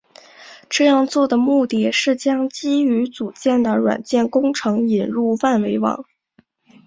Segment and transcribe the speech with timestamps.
[0.67, 6.05] 这样做的目的是将基于组件的软件工程引入万维网。